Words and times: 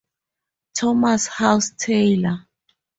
Thomas 0.73 1.27
House 1.27 1.73
Taylor. 1.77 2.47